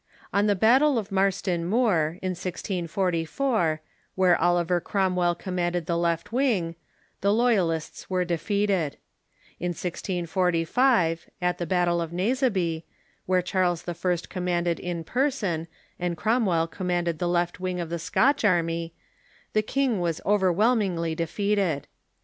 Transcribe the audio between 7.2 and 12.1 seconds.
the Loyalists were defeated. In 1645, at the battle of